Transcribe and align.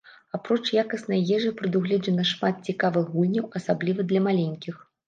Апроч 0.37 0.63
якаснай 0.83 1.21
ежы 1.35 1.51
прадугледжана 1.61 2.27
шмат 2.33 2.67
цікавых 2.69 3.05
гульняў, 3.15 3.45
асабліва 3.63 4.01
для 4.11 4.27
маленькіх. 4.29 4.87